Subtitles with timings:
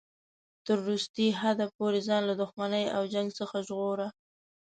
[0.65, 4.07] تر وروستي حد پورې ځان له دښمنۍ او جنګ څخه ژغوره.